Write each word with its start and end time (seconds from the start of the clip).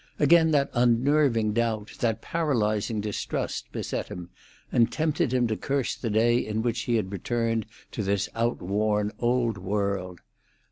Again 0.17 0.49
that 0.49 0.71
unnerving 0.73 1.53
doubt, 1.53 1.91
that 1.99 2.23
paralysing 2.23 3.01
distrust, 3.01 3.71
beset 3.71 4.07
him, 4.07 4.31
and 4.71 4.91
tempted 4.91 5.31
him 5.31 5.45
to 5.45 5.55
curse 5.55 5.93
the 5.95 6.09
day 6.09 6.39
in 6.39 6.63
which 6.63 6.85
he 6.89 6.95
had 6.95 7.11
returned 7.11 7.67
to 7.91 8.01
this 8.01 8.27
outworn 8.33 9.11
Old 9.19 9.59
World. 9.59 10.21